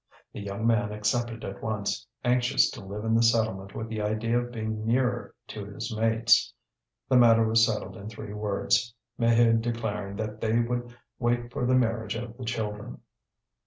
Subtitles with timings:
[0.33, 4.39] The young man accepted at once, anxious to live in the settlement with the idea
[4.39, 6.51] of being nearer to his mates.
[7.07, 11.75] The matter was settled in three words, Maheude declaring that they would wait for the
[11.75, 12.99] marriage of the children.